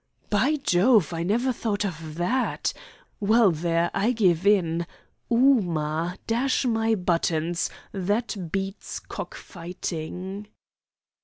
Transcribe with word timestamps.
"By 0.31 0.55
Jove! 0.55 1.13
I 1.13 1.21
never 1.21 1.53
thought 1.53 1.85
of 1.85 2.15
that. 2.15 2.73
Well, 3.19 3.51
there, 3.51 3.91
I 3.93 4.13
give 4.13 4.47
in. 4.47 4.87
Ooma! 5.31 6.17
Dash 6.25 6.65
my 6.65 6.95
buttons, 6.95 7.69
that 7.91 8.49
beats 8.51 8.99
cock 8.99 9.35
fighting!" 9.35 10.47